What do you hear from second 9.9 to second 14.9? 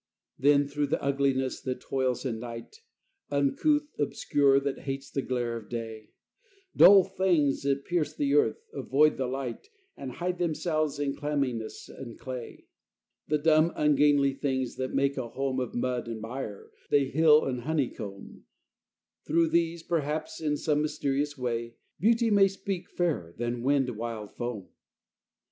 And hide themselves in clamminess and clay, The dumb, ungainly things,